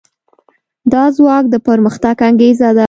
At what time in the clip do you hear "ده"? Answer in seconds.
2.77-2.79